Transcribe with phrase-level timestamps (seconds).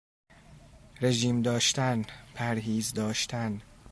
[1.01, 2.03] رژیم داشتن،
[2.35, 3.61] پرهیز داشتن